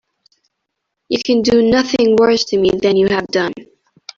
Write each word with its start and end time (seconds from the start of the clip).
You 1.09 1.19
can 1.23 1.43
do 1.43 1.61
nothing 1.61 2.15
worse 2.15 2.43
to 2.45 2.57
me 2.57 2.71
than 2.71 2.97
you 2.97 3.07
have 3.09 3.27
done. 3.27 3.53